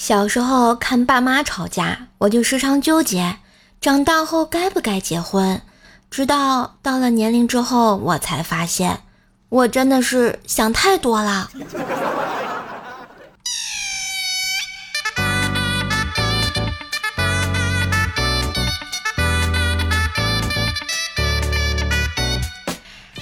[0.00, 3.36] 小时候看爸妈吵架，我就时常纠结，
[3.82, 5.60] 长大后该不该结婚。
[6.10, 9.00] 直到到了年龄之后，我才发现，
[9.50, 11.50] 我真的是想太多了。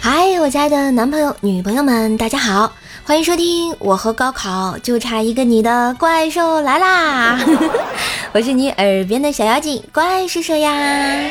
[0.00, 2.72] 嗨，我家的男朋友、女朋友们，大家好。
[3.08, 7.40] 欢迎收听我和高考就差一个你的怪兽来啦！
[8.34, 11.30] 我是你耳边的小妖精怪兽兽呀。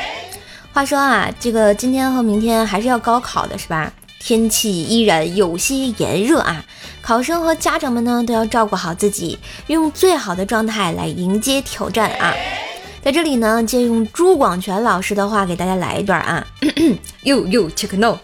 [0.74, 3.94] 话说啊，这个今天和明天还是要高考的是吧？
[4.20, 6.66] 天气依然有些炎热啊，
[7.00, 9.38] 考生和家长们呢都要照顾好自己，
[9.68, 12.34] 用最好的状态来迎接挑战啊。
[13.04, 16.44] 在这里呢，借用朱广权老师的话给大家来一段啊。
[17.22, 18.18] You you check no，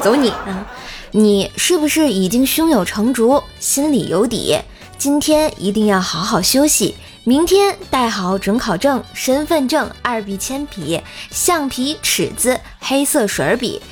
[0.00, 0.69] 走你啊！
[1.12, 4.56] 你是不是已经胸有成竹，心里有底？
[4.96, 13.82] 今天一定要好好休息，明天带好准考证、身份证、二 B 铅笔、橡皮、尺子、黑色水笔。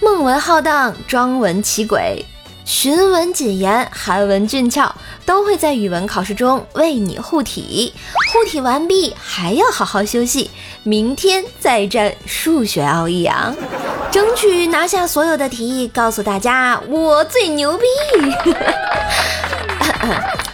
[0.00, 2.24] 梦文浩荡，庄文奇诡，
[2.64, 4.94] 寻文谨言，韩文俊俏，
[5.26, 7.92] 都会在语文考试中为你护体。
[8.32, 10.50] 护体完毕，还要好好休息，
[10.82, 13.54] 明天再战数学奥义啊！
[14.10, 17.84] 争取拿下所有的题，告诉大家我最牛逼。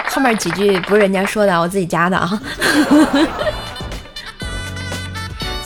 [0.09, 2.43] 后面几句不是人家说的，我自己加的啊。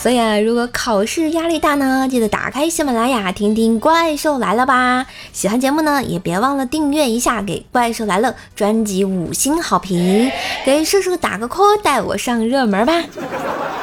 [0.04, 5.06] 所以啊，如果考试压力大呢，记得打开喜马拉雅听听《怪兽来了》吧。
[5.32, 10.30] 喜欢节目呢，也别忘了订阅一下，给《怪兽来了》专辑五星好评，
[10.66, 13.02] 给射手打个 call，带我上热门吧。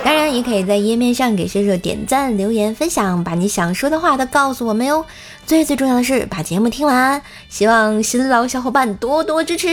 [0.04, 5.04] 当然，也可以在页面上给射手点赞、留言、分享，把你想说的话都告诉我们哟。
[5.48, 7.20] 最最重要的是把节目听完，
[7.50, 9.68] 希望新老小伙伴多多支持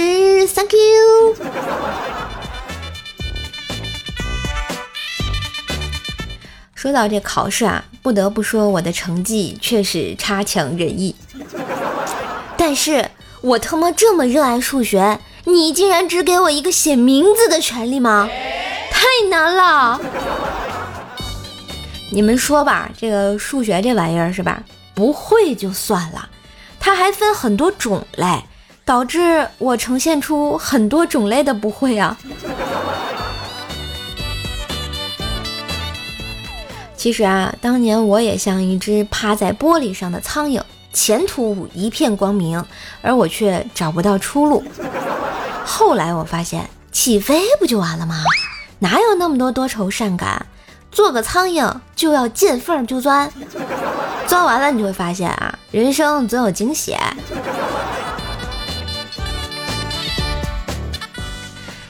[0.46, 2.37] ，Thank you。
[6.78, 11.12] 说到这考试啊，不得不说我的成绩确实差强人意。
[12.56, 18.30] 但是我他妈这么热爱数学，你竟然只给我一个写名字的权利吗？
[18.92, 20.00] 太难了！
[22.12, 24.62] 你们说吧，这个数学这玩意儿是吧？
[24.94, 26.28] 不会就算了，
[26.78, 28.44] 它还分很多种类，
[28.84, 32.16] 导致我呈现出很多种类的不会啊。
[36.98, 40.60] 其实啊，当年我也像一只趴在玻璃上的苍蝇，
[40.92, 42.62] 前途一片光明，
[43.00, 44.64] 而我却找不到出路。
[45.64, 48.24] 后来我发现，起飞不就完了吗？
[48.80, 50.44] 哪有那么多多愁善感？
[50.90, 53.30] 做个苍蝇就要见缝就钻，
[54.26, 56.96] 钻完了你就会发现啊，人生总有惊喜。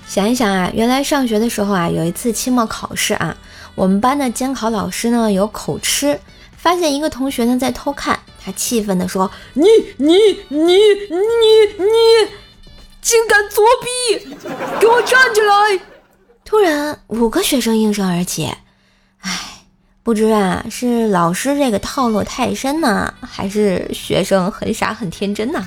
[0.06, 3.34] 想一想啊，原来上学的时候啊，有一次期末考试啊。
[3.78, 6.18] 我们班的监考老师呢有口吃，
[6.56, 9.62] 发现一个同学呢在偷看，他气愤地说：“你
[9.98, 10.16] 你
[10.48, 11.16] 你你
[11.78, 11.86] 你，
[13.00, 14.36] 竟敢作弊！
[14.80, 15.80] 给我站起来！”
[16.44, 18.52] 突然，五个学生应声而起。
[19.20, 19.62] 唉，
[20.02, 25.64] 不知啊是老师这个套路太深呢，还是学生很傻很天真呢？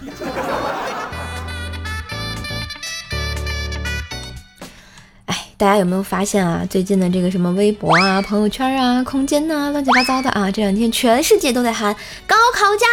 [5.62, 6.66] 大家有没有发现啊？
[6.68, 10.50] 最近的这个什么微博啊、朋友圈啊、空间呐，乱七八糟的啊！
[10.50, 11.96] 这两天全世界都在喊
[12.26, 12.88] 高考加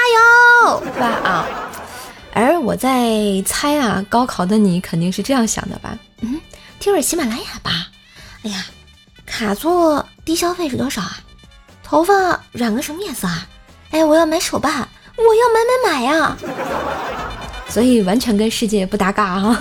[0.76, 1.06] 油，是吧？
[1.06, 1.46] 啊！
[2.34, 5.98] 而我在猜啊，高考的你肯定是这样想的吧？
[6.20, 6.38] 嗯，
[6.78, 7.86] 听会儿喜马拉雅吧。
[8.42, 8.66] 哎呀，
[9.24, 11.20] 卡座低消费是多少啊？
[11.82, 13.46] 头发染个什么颜色啊？
[13.92, 14.86] 哎，我要买手办，
[15.16, 16.36] 我要买买买呀！
[17.70, 19.58] 所以完全跟世界不搭嘎啊！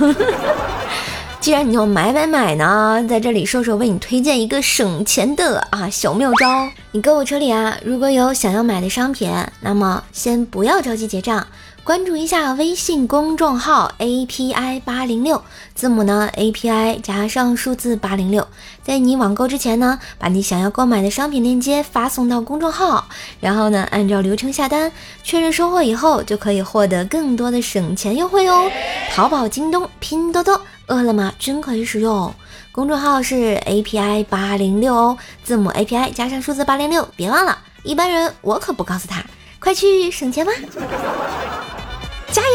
[1.47, 6.69] 既然你要买买买呢，在这里瘦瘦为你推荐一个省钱的啊小妙招。
[6.91, 9.31] 你购物车里啊，如果有想要买的商品，
[9.61, 11.47] 那么先不要着急结账，
[11.85, 15.41] 关注一下微信公众号 API 八零六，
[15.73, 18.45] 字母呢 API 加上数字八零六，
[18.83, 23.07] 在你网购之前呢，把你想要购买的商品链接发送到公众号，
[23.39, 24.91] 然后呢按照流程下单，
[25.23, 28.69] 确认收货以后，就可以获得更多的省钱优惠哦。
[29.13, 30.59] 淘宝、京东、拼多多。
[30.87, 32.33] 饿了么均可以使用，
[32.71, 37.57] 公众号是 API 八零六哦，字母 API 加上数字八零六，别忘了。
[37.83, 39.23] 一般人我可不告诉他，
[39.59, 40.51] 快去省钱吧，
[42.31, 42.49] 加油，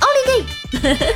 [0.00, 0.18] 奥利
[0.80, 1.06] 给！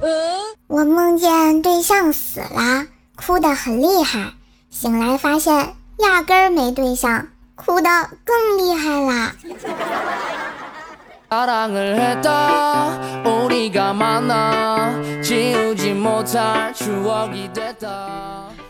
[0.66, 4.32] 我梦见对象死了，哭得很厉害，
[4.70, 9.34] 醒来发现压根儿没对象，哭得更厉害啦。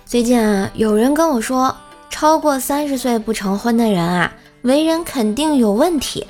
[0.06, 1.76] 最近啊，有人跟我说，
[2.08, 4.32] 超过三十岁不成婚的人啊，
[4.62, 6.26] 为人肯定有问题。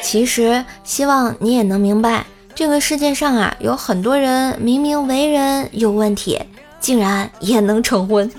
[0.00, 2.24] 其实，希望你也能明白，
[2.54, 6.40] 这个世界上啊，有很多人明明为人有问题，
[6.80, 8.30] 竟然也能成婚。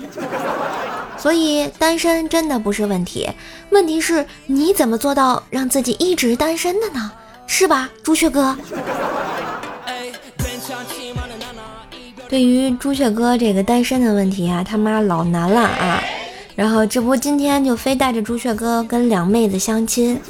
[1.16, 3.28] 所以，单身真的不是问题，
[3.70, 7.10] 问题是你怎么做到让自己一直单身的呢？
[7.46, 8.56] 是吧，朱雀哥？
[12.28, 16.02] 对于朱雀哥这个单身的问题啊，他妈老难了啊！
[16.56, 20.20] 然后这不今天就非带着朱雀哥跟两妹子相亲。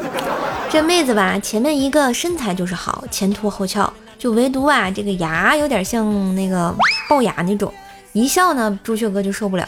[0.71, 6.75] 这妹子吧，前面一个身材就是好，前凸后翘，就唯独啊这个牙有点像那个
[7.09, 7.73] 龅牙那种，
[8.13, 9.67] 一笑呢朱雀哥就受不了。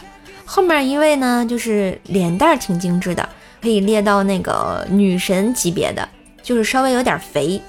[0.49, 3.27] 后面一位呢，就是脸蛋挺精致的，
[3.61, 6.07] 可以列到那个女神级别的，
[6.41, 7.61] 就是稍微有点肥。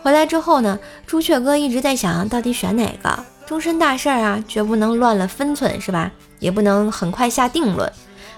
[0.00, 3.24] 回来之后呢，朱雀哥一直在想到底选哪个。
[3.44, 6.10] 终身大事啊，绝不能乱了分寸，是吧？
[6.38, 7.92] 也不能很快下定论。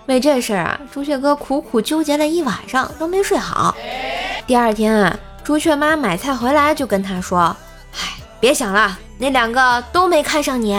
[0.06, 3.76] 为这事儿啊，朱雀哥苦苦纠结了一晚上都没睡好。
[4.46, 7.54] 第二天啊，朱雀妈买菜回来就跟他说
[7.94, 10.74] ：“唉，别想了，那两个都没看上你。”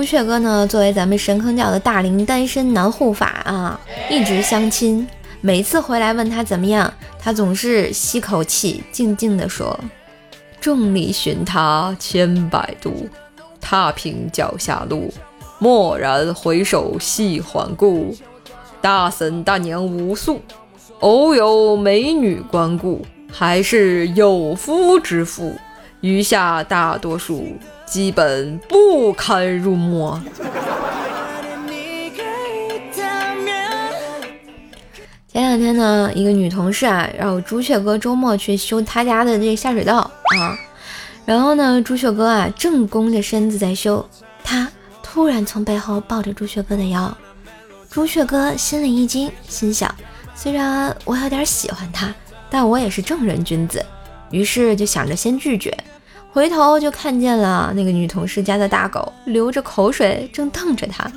[0.00, 5.06] 朱雀哥呢，作为咱们神坑教的大龄单身男护法啊，一直相亲。
[5.42, 9.78] 每次回来问他怎么样，他总是吸口气，静静地说
[10.58, 13.10] ：“众里寻他千百度，
[13.60, 15.12] 踏平脚下路，
[15.58, 18.16] 蓦然回首，细环顾，
[18.80, 20.40] 大婶大娘无数，
[21.00, 25.54] 偶有美女光顾，还是有夫之妇，
[26.00, 27.44] 余下大多数
[27.90, 30.16] 基本不堪入目。”
[35.32, 40.58] 前两天呢，一个女同事啊，让朱雀哥周末去修他家的这下水道啊。
[41.24, 44.08] 然后呢，朱雀哥啊正弓着身子在修，
[44.42, 44.68] 他
[45.02, 47.16] 突然从背后抱着朱雀哥的腰。
[47.88, 49.92] 朱雀哥心里一惊，心想：
[50.34, 52.12] 虽然我有点喜欢他，
[52.48, 53.84] 但我也是正人君子。
[54.30, 55.76] 于是就想着先拒绝。
[56.32, 61.10] 回头就看见了那个女同事家的大狗流着口水，正瞪着他。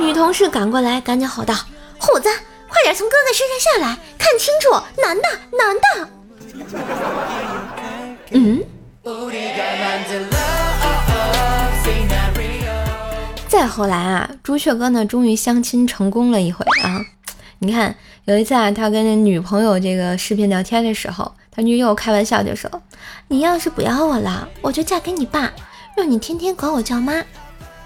[0.00, 1.54] 女同事赶过来，赶紧吼道
[1.98, 2.28] ：“虎子！”
[2.68, 4.70] 快点从哥哥身上下来，看清楚，
[5.00, 5.22] 男的，
[5.56, 6.08] 男的。
[8.32, 8.62] 嗯。
[13.48, 17.00] 再后来啊，朱雀哥呢，终于相亲成功了一回啊。
[17.60, 17.94] 你看，
[18.24, 22.70] 有一次啊，他跟女朋友这个视频聊天的时候，他女友开玩笑就说
[23.26, 25.50] ：“你要是不要我了，我就嫁给你爸，
[25.96, 27.24] 让你天天管我叫妈。”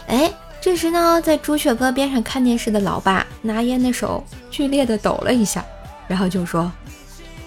[0.08, 0.30] 哎。
[0.62, 5.64] 这时呢，在朱雀哥边上看电视的老爸拿烟的手剧烈的抖了一下，
[6.06, 6.70] 然后就说：“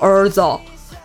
[0.02, 0.42] 儿子，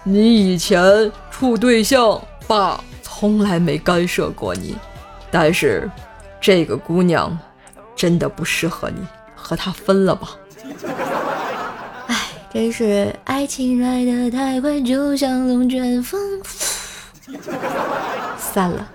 [0.04, 4.74] 你以前处对象，爸从来没干涉过你，
[5.30, 5.86] 但是
[6.40, 7.38] 这个姑娘
[7.94, 9.06] 真的不适合你，
[9.36, 10.30] 和她分了吧。”
[12.52, 16.18] 真是爱情来的太快，就像龙卷风，
[18.38, 18.88] 散了。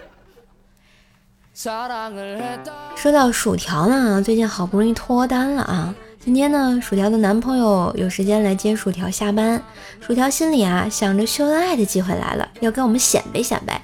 [2.96, 5.94] 说到薯条呢，最近好不容易脱单了啊！
[6.20, 9.62] 今天呢，薯条的男朋友有时间来接薯条下班，
[10.01, 13.80] 薯条心里啊想着秀恩爱的机会来了，要跟我们显摆显摆，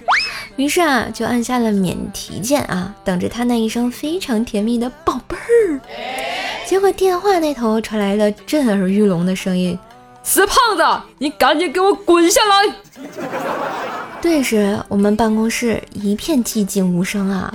[0.56, 5.80] 于是啊就按下了免提键啊，等着他那一声非常甜蜜的宝贝儿。
[6.70, 9.76] 结果电话那头传来了震耳欲聋的声音
[10.22, 12.76] ：“死胖子，你赶紧给我滚下来！”
[14.22, 17.52] 顿时我们办公室一片寂静无声啊。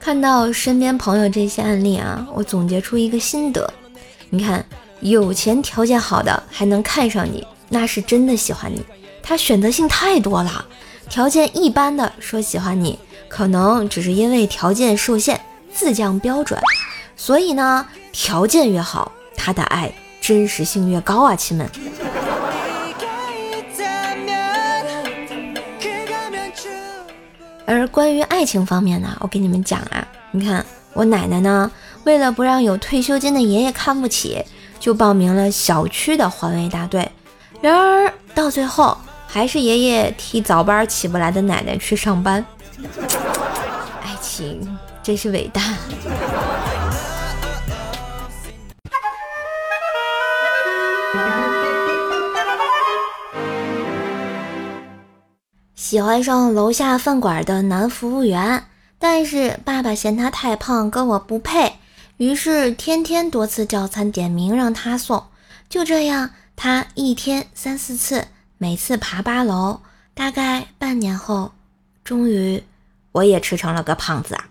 [0.00, 3.72] 看到身边朋友这些案例啊，我总结出一个心得：
[4.30, 4.66] 你看，
[4.98, 8.84] 有钱条件好的还能看上你，那是真的喜欢你。
[9.22, 10.66] 他选择性太多了，
[11.08, 12.98] 条件一般的说喜欢你，
[13.30, 15.40] 可能只是因为条件受限，
[15.72, 16.60] 自降标准。
[17.16, 21.70] 所以呢，条件越好，他的爱真实性越高啊，亲们。
[27.64, 31.70] 而关于爱情方面呢，我给你们讲啊，你看我奶奶呢，
[32.02, 34.44] 为了不让有退休金的爷爷看不起，
[34.80, 37.08] 就报名了小区的环卫大队。
[37.60, 42.44] 然而到最后，还是爷爷替早班起不来的奶奶去上班。
[44.02, 45.60] 爱情真是伟大。
[55.74, 58.64] 喜欢上楼下饭馆的男服务员，
[58.98, 61.72] 但是爸爸嫌他太胖，跟我不配，
[62.16, 65.24] 于是天天多次叫餐点名让他送。
[65.68, 69.80] 就这样，他一天三四次，每次爬八楼。
[70.14, 71.50] 大概半年后，
[72.04, 72.62] 终于
[73.12, 74.44] 我也吃成了个胖子啊！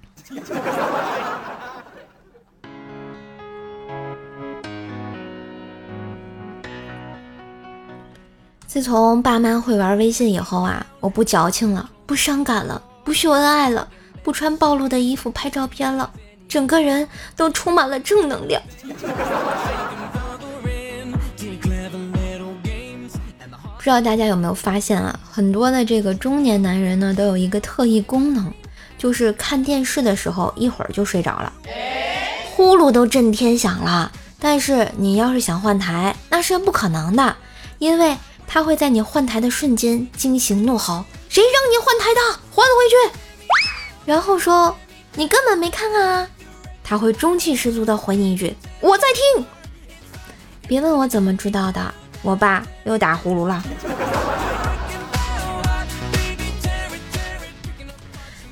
[8.67, 13.87] 自从爸妈会玩微信以后啊，我不矫情了，不伤感了，不秀恩爱了，
[14.21, 16.11] 不穿暴露的衣服拍照片了，
[16.47, 18.61] 整个人都充满了正能量。
[23.79, 25.17] 不知道大家有没有发现啊？
[25.31, 28.51] 很多的这个中年男人呢，都有一个特异功能，
[28.97, 31.53] 就是看电视的时候一会儿就睡着了，
[32.51, 34.11] 呼噜都震天响了。
[34.37, 37.37] 但是你要是想换台，那是不可能的，
[37.77, 38.17] 因为。
[38.51, 42.39] 他会在你换台的瞬间惊醒怒吼：“谁让你换台的？
[42.49, 43.19] 还回去！”
[44.11, 44.75] 然后说
[45.13, 46.27] ：“你根本没看啊！”
[46.83, 49.45] 他会中气十足的回你一句：“我在听。”
[50.67, 53.63] 别问我怎么知道的，我爸又打呼噜了。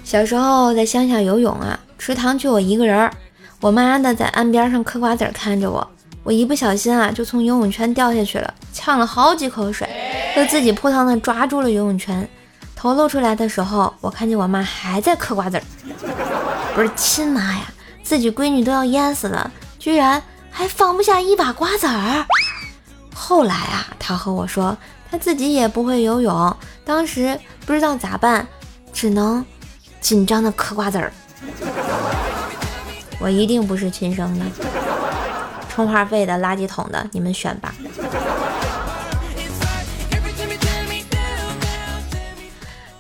[0.04, 3.12] 小时候在乡下游泳啊，池塘就我一个人儿，
[3.60, 5.86] 我妈呢在岸边上嗑瓜子看着我。
[6.24, 9.88] 我一不小心啊，就从游泳圈掉下去了，呛了好几口水，
[10.38, 12.28] 又自己扑腾的抓住了游泳圈。
[12.76, 15.64] 头露出来的时候，我看见我妈还在嗑瓜子儿，
[16.76, 17.64] 不是亲妈呀，
[18.04, 20.22] 自己闺女都要淹死了，居然
[20.52, 22.26] 还放不下一把瓜子儿。
[23.20, 24.78] 后来啊，她和我说，
[25.10, 26.56] 她自己也不会游泳，
[26.86, 28.48] 当时不知道咋办，
[28.94, 29.44] 只能
[30.00, 31.12] 紧张的嗑瓜子儿。
[33.20, 34.46] 我一定不是亲生的。
[35.68, 37.74] 充话费的、垃圾桶的，你们选吧。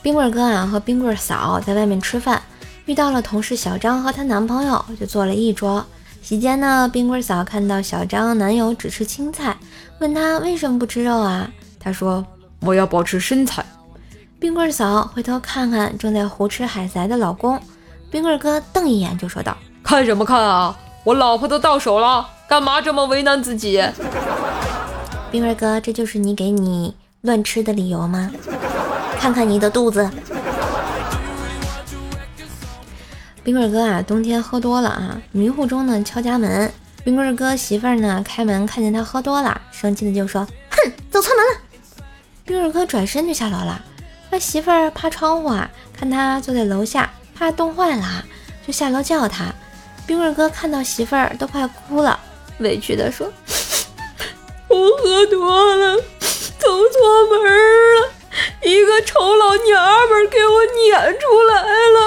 [0.01, 2.41] 冰棍哥啊和冰棍嫂在外面吃饭，
[2.85, 5.85] 遇到了同事小张和她男朋友，就坐了一桌。
[6.21, 9.55] 席间呢，冰棍嫂看到小张男友只吃青菜，
[9.99, 11.49] 问他为什么不吃肉啊？
[11.79, 12.25] 他说
[12.59, 13.65] 我要保持身材。
[14.39, 17.59] 冰棍嫂回头看看正在胡吃海塞的老公，
[18.11, 20.77] 冰棍哥瞪一眼就说道：“看什么看啊？
[21.03, 23.83] 我老婆都到手了。”干嘛这么为难自己，
[25.29, 25.79] 冰棍哥？
[25.81, 28.31] 这就是你给你乱吃的理由吗？
[29.19, 30.09] 看看你的肚子。
[33.43, 36.71] 冰棍哥啊，冬天喝多了啊，迷糊中呢敲家门。
[37.07, 41.61] 冰棍哥媳妇儿呢开门看见他喝多了，生气的就说：“哼，走错门了。”
[42.43, 43.81] 冰棍哥转身就下楼了。
[44.29, 48.25] 他媳妇儿趴窗户啊，看他坐在楼下，怕冻坏了，
[48.67, 49.45] 就下楼叫他。
[50.05, 52.19] 冰棍哥看到媳妇儿都快哭了。
[52.59, 53.31] 委屈的说
[54.67, 55.95] ：“我喝多了，
[56.59, 57.41] 走错门
[58.01, 58.09] 了，
[58.63, 62.03] 一个丑老娘们给我撵出来了。”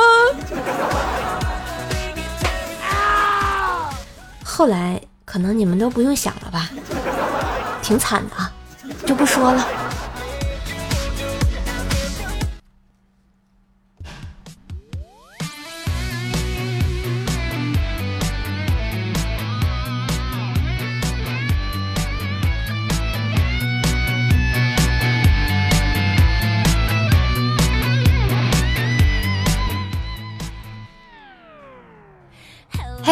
[4.61, 6.69] 后来可能你们都不用想了吧，
[7.81, 8.53] 挺惨的啊，
[9.07, 9.67] 就不说了。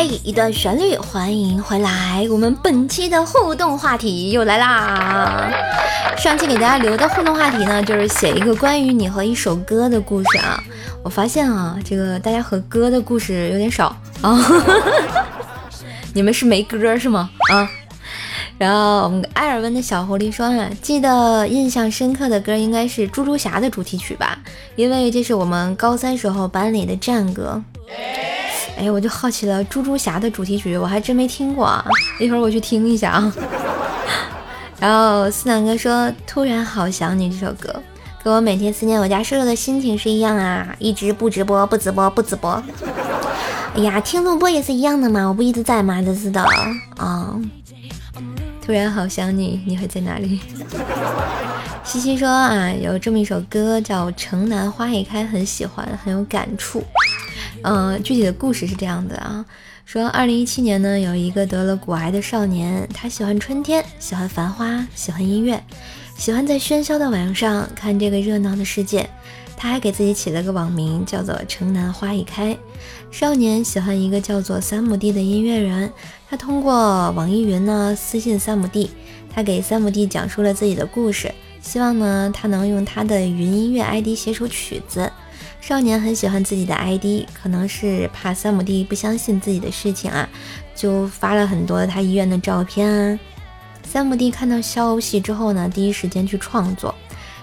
[0.01, 2.25] 嘿，一段旋律，欢迎回来。
[2.31, 5.51] 我们本期的互动话题又来啦！
[6.17, 10.63] 上期给大家留的互动话题呢，就是写一个关于你和一首歌的故事啊。
[11.03, 13.89] 我发现啊，这个大家和歌的故事有点少
[14.23, 14.41] 啊。
[16.15, 17.29] 你们是没歌是吗？
[17.51, 17.69] 啊。
[18.57, 24.39] 然后我们艾尔文的小狐狸说啊，记得印象深刻的歌应该是猪猪侠的主题曲吧，
[24.77, 27.61] 因为这是我们高三时候班里的战歌。
[28.79, 31.85] 哎，我就好奇了，猪猪侠的主题曲我还真没听过啊，
[32.21, 33.33] 一会儿我去听一下啊。
[34.79, 37.83] 然后思南哥说：“突然好想你这首歌，
[38.23, 42.63] 跟我每天思念我家瘦瘦的心情是一样啊，一直不直播，不直播，不直播。
[43.75, 46.01] 哎呀，听录播也是一样的嘛，我不一直在吗？
[46.01, 46.41] 真是的
[46.97, 47.35] 啊。
[48.65, 50.41] 突然好想你，你会在哪里？”
[51.83, 56.85] 西西说啊，有这么一首歌叫《城南花已开》，很喜欢，很有感触。
[57.63, 59.45] 嗯，具体的故事是这样的啊，
[59.85, 65.63] 说二零一七年呢，有一个得了骨癌的少年，他喜欢春天，喜欢繁花，喜欢音乐，
[66.17, 69.09] 喜欢在喧嚣的晚上看这个热闹的世界。
[69.61, 72.57] 他还给自己起了个网名，叫做“城南花已开”。
[73.11, 75.93] 少年喜欢一个叫做三亩地的音乐人，
[76.31, 78.89] 他通过网易云呢私信三亩地，
[79.35, 85.11] 他给三亩地讲述了自己的故事，希望呢他能用他的云音乐 ID 写首曲子。
[85.61, 90.29] 少年很喜欢自己的 ID，可能是怕三亩地不相信自己的事情啊，
[90.75, 93.19] 就发了很多他医院的照片啊。
[93.83, 96.95] 三亩地看到消息之后呢，第一时间去创作。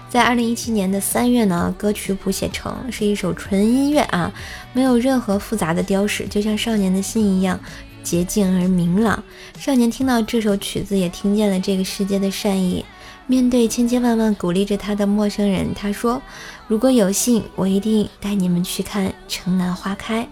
[0.08, 4.32] 在二零一七年的三月呢，歌曲谱写成是一首纯音乐啊，
[4.72, 7.58] 没有任何复杂的雕饰，就像少年的心一样
[8.02, 9.22] 洁净而明朗。
[9.58, 12.84] 少年听到这首曲子，也听见了这个世界的善意。
[13.28, 16.22] 面对千千万万鼓励着他的陌生人，他说
[16.68, 20.26] ：“如果有幸，我一定带你们去看城南花开。”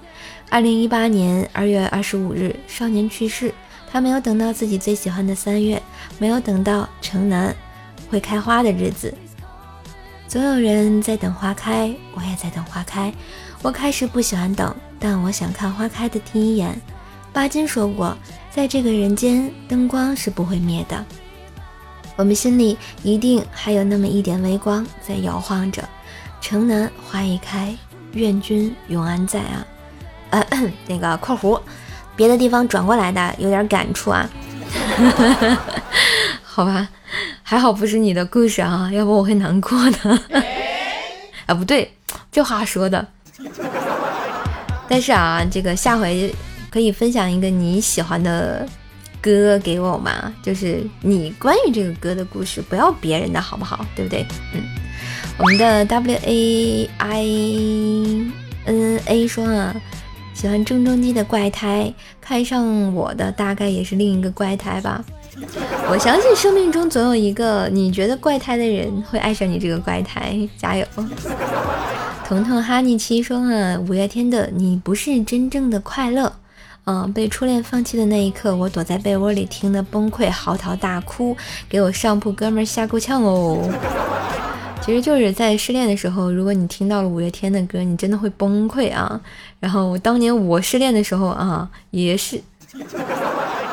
[0.48, 3.52] 二零一八年二月二十五日，少年去世。
[3.90, 5.80] 他没有等到自己最喜欢的三月，
[6.18, 7.54] 没有等到城南
[8.10, 9.12] 会开花的日子。
[10.26, 13.12] 总有人在等花开，我也在等花开。
[13.62, 16.80] 我开始不喜欢等，但我想看花开的第一眼。
[17.32, 18.16] 巴金说过，
[18.50, 21.04] 在这个人间，灯光是不会灭的。
[22.16, 25.82] 我们心里一定还有那么一点微光在摇晃着。
[26.40, 27.74] 城南花已开，
[28.12, 29.66] 愿君永安在啊！
[30.30, 30.46] 呃，
[30.86, 31.60] 那个括弧，
[32.14, 34.28] 别的地方转过来的有点感触啊。
[36.44, 36.86] 好吧，
[37.42, 40.20] 还好不是你的故事啊，要不我会难过的。
[41.46, 41.90] 啊，不对，
[42.30, 43.06] 这话说的。
[44.86, 46.32] 但是啊，这个下回
[46.70, 48.68] 可以分享一个你喜欢的
[49.24, 50.30] 歌给我嘛？
[50.42, 53.86] 就是你关于这个歌的故事，不要别人的好不好？
[53.96, 54.26] 对不对？
[54.52, 54.62] 嗯，
[55.38, 57.24] 我们的 W A I
[58.66, 59.74] N A 说啊，
[60.34, 61.90] 喜欢郑中基的怪胎，
[62.20, 65.02] 看上我的大概也是另一个怪胎吧。
[65.88, 70.86] 我相信生命中总有一个你觉得怪胎的人会爱上你这个怪胎，加油！
[72.28, 76.30] 彤彤哈尼七说啊，五月天的你不是真正的快乐，
[76.86, 81.36] 嗯，被初恋放弃的那一刻，我躲在被窝里听得崩溃，嚎啕大哭，
[81.68, 83.58] 给我上铺哥们吓够呛哦。
[84.82, 89.18] 其实就是在失恋的时候，如果你听到了五月天的歌，你真的会崩溃啊。
[89.58, 92.38] 然后当年我失恋的时候啊，也是，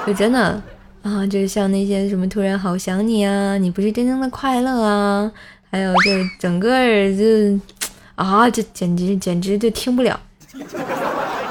[0.07, 0.61] 就真的。
[1.01, 5.31] 啊，就是像那些什么突然好想你啊，你不是真正的快乐啊，
[5.71, 6.69] 还有就是整个
[7.17, 7.59] 就
[8.13, 10.19] 啊，这简直简直就听不了。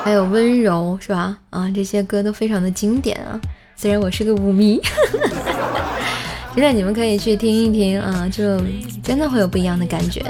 [0.02, 1.36] 还有温柔是吧？
[1.50, 3.40] 啊，这些歌都非常的经典啊。
[3.76, 4.80] 虽然我是个舞迷，
[6.56, 8.60] 真的你们可以去听一听啊，就
[9.02, 10.22] 真的会有不一样的感觉。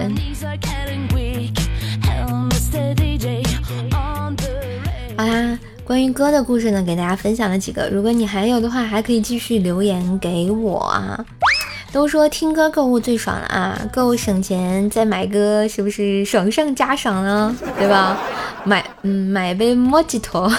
[5.17, 5.59] 好啦。
[5.83, 7.89] 关于歌的故事呢，给大家分享了几个。
[7.89, 11.27] 如果你还有的话，还可以继续留言给我啊。
[11.93, 17.55] 都说听歌购物最爽了啊，购物省钱再买歌，是不是爽上加爽呢？
[17.79, 18.17] 对吧？
[18.65, 20.49] 买嗯买杯莫吉托。
[20.49, 20.59] 好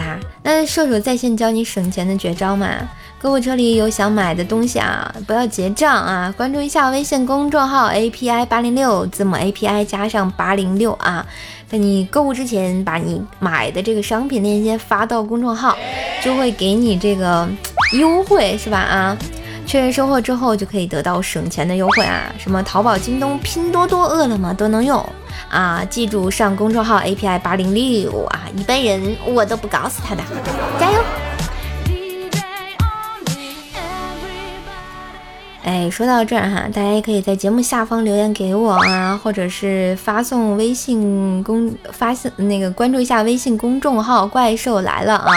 [0.00, 2.68] 啦，那射手在线教你省钱的绝招嘛。
[3.20, 11.24] 购物车里有想买的东西啊，不要结账啊，关注一下微信公众号 API 八零六，字母 API 加上八零六啊。
[11.68, 15.76] 在你购物之前，把你买的这个商品链接发到公众号，
[16.20, 17.48] 就会给你这个
[17.92, 18.78] 优惠，是吧？
[18.78, 19.16] 啊，
[19.66, 22.32] 确认收货之后就可以得到省钱的优惠啊！
[22.38, 25.04] 什么淘宝、京东、拼多多、饿了么都能用
[25.50, 25.84] 啊！
[25.88, 28.40] 记住上公众号 API 八零六啊！
[28.56, 30.22] 一般人我都不搞死他的，
[30.80, 30.98] 加油！
[35.64, 45.30] 哎，说到这儿哈，大家也可以在节目下方留言给我啊，或者是发送微信公发送那个关注一下微信公众号“怪兽来了”啊，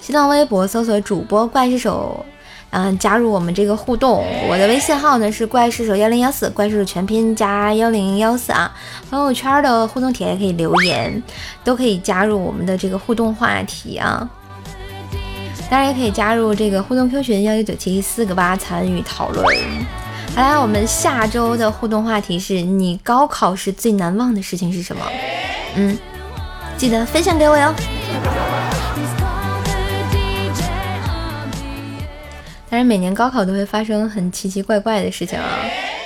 [0.00, 2.26] 新浪微博搜索主播怪兽手，
[2.70, 4.24] 嗯，加入我们这个互动。
[4.48, 8.72] 我的微信号呢是怪兽手幺零幺四，怪兽手全拼加幺零幺四啊。
[9.10, 11.20] 朋友圈的互动帖也可以留言，
[11.64, 14.30] 都可以加入我们的这个互动话题啊。
[15.72, 19.42] 大家也可以加入这个互动 Q 群幺九九七四个八参与讨论。
[20.36, 25.02] 好啦，我们下周的互动话题是你高考时最难忘的事情是什么？
[25.76, 25.98] 嗯，
[26.76, 27.74] 记得分享给我哟。
[32.68, 35.46] 当然，每年高考都会发生很奇奇怪怪的事情啊。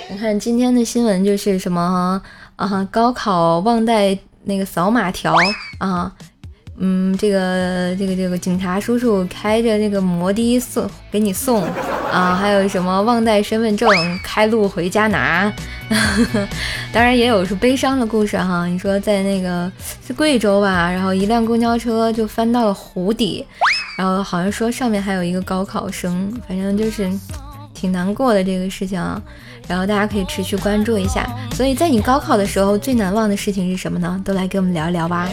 [0.09, 2.23] 你看今天的新闻就是什么
[2.55, 2.89] 啊？
[2.93, 5.35] 高考忘带那个扫码条
[5.79, 6.13] 啊。
[6.79, 11.65] 嗯，这个这个这个警察叔叔开着那个摩的送给你送
[12.13, 13.89] 啊，还有什么忘带身份证
[14.23, 15.51] 开路回家拿，
[16.93, 18.67] 当然也有是悲伤的故事哈。
[18.67, 19.73] 你说在那个
[20.07, 23.47] 是贵州吧，然后一辆公交车就翻到了湖底，
[23.97, 27.11] 然后好像说上面还有一个高考生，反正就是
[27.73, 29.21] 挺难过的这个事情啊。
[29.67, 31.27] 然后大家可以持续关注一下。
[31.53, 34.21] 所以在你高考的时候最难忘的事情是什么呢？
[34.25, 35.27] 都来跟我们聊一聊吧。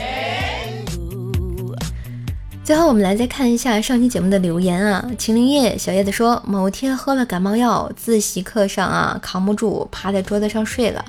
[2.63, 5.05] 最后，我们来再看一下上期节目的留言啊。
[5.17, 11.03] 秦林叶小叶子说，某天喝了感冒药，自习课上啊扛不住，趴在桌子上睡了。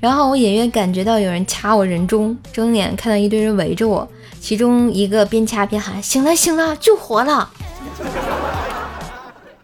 [0.00, 4.06] 然后我隐约感觉到有人掐我人中，睁眼看到一堆人围着我，
[4.38, 7.48] 其中一个边掐边喊：“醒了，醒了，救活了！”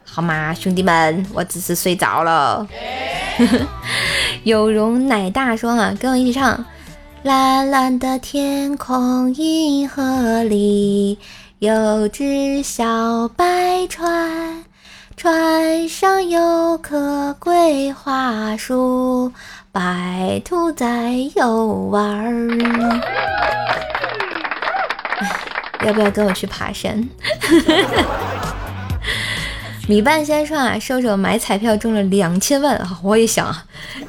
[0.02, 2.66] 好吗，兄弟们，我只是睡着了。
[4.44, 6.64] 有容乃大说啊，跟我一起唱。
[7.24, 11.18] 蓝蓝的天空，银河里
[11.58, 14.62] 有只小白船，
[15.16, 19.32] 船上有棵桂花树，
[19.72, 23.00] 白兔在游玩儿。
[25.86, 27.08] 要不要跟我去爬山？
[29.86, 32.98] 米半先生啊，瘦瘦买彩票中了两千万啊！
[33.02, 33.64] 我也想啊。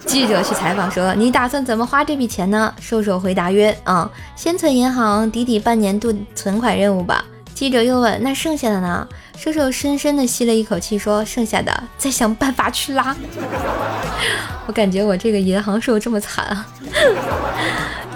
[0.05, 9.05] 记者去采访说：“你打算怎么花这笔钱呢？”瘦瘦回答曰：“啊，先存银行抵抵半年度存款任务吧。”记者又问：“那剩下的呢？”
[9.37, 13.13] 瘦瘦深深的吸了一口气说：“剩下的再想办法去拉。
[14.67, 16.65] ”我感觉我这个银行是这么惨啊！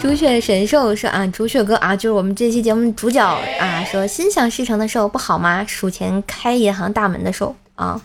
[0.01, 3.21] 朱雀神兽说：“啊，朱雀哥啊，就是我们这期节目主角
[3.59, 5.63] 啊，说心想事成的兽不好吗？
[5.67, 7.99] 数钱开银行大门的兽啊，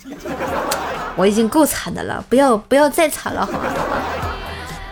[1.16, 3.60] 我已经够惨的了，不要不要再惨了好吗？”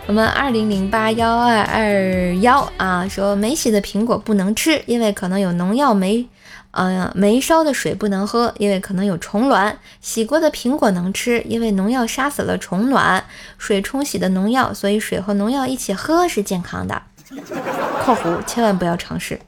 [0.07, 6.25] 我们二零零八幺二二幺啊，说没洗的苹果不能吃，因为可能有农药没。
[6.75, 13.23] 嗯，没烧的水不能喝，因为可能有虫卵；洗过的苹果能吃，因为农药杀死了虫卵。
[13.57, 17.01] 水冲洗的农药，所以水和农药一起喝是健康的。
[18.03, 19.39] （括弧千万不要尝试。）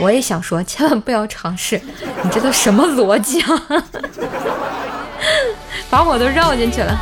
[0.00, 1.80] 我也想说，千万不要尝试。
[2.22, 3.62] 你这都什么逻辑啊？
[5.90, 6.96] 把我都绕进去了。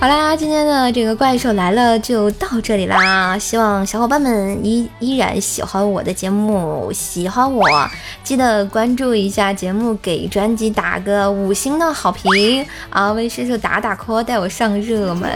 [0.00, 3.38] 好啦，今天的这个怪兽来了就到这里啦。
[3.38, 7.68] 希望小伙伴们依依然喜欢我的节目，喜欢我
[8.24, 15.30] 记得关注一下节目，给专辑打个五星的好评啊，为叔叔打打 call，带我上热门。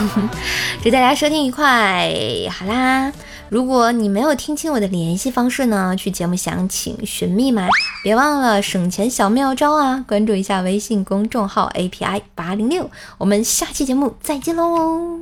[0.84, 2.12] 祝大家收听愉快。
[2.50, 3.10] 好啦。
[3.48, 5.94] 如果你没有听清我的联系方式呢？
[5.96, 7.68] 去节目详情寻密码，
[8.02, 10.04] 别忘了省钱小妙招啊！
[10.08, 15.20] 关注一下微信公众号 API 八零六，我们下期节目再见喽！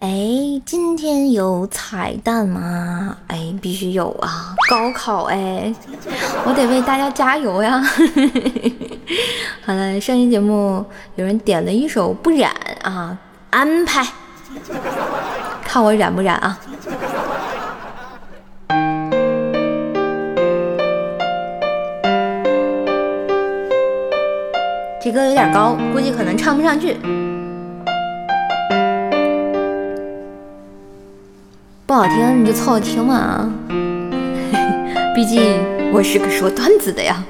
[0.00, 3.16] 哎，今天有彩蛋吗？
[3.28, 4.54] 哎，必须有啊！
[4.68, 5.74] 高考哎，
[6.44, 7.82] 我得为大家加油呀！
[9.64, 13.16] 好了，上期节目有人点了一首不染啊，
[13.48, 14.06] 安排，
[15.64, 16.60] 看我染不染啊！
[25.06, 26.96] 这歌有点高，估计可能唱不上去。
[31.86, 33.48] 不好听你就凑合听嘛，
[35.14, 35.40] 毕竟
[35.92, 37.22] 我是个说段子的呀。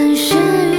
[0.00, 0.69] 还